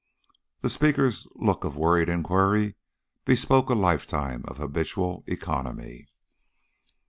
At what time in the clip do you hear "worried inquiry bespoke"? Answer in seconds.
1.77-3.69